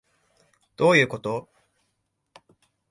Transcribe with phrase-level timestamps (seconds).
[0.77, 1.47] どういうこと？